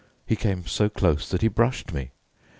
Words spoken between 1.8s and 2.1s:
me.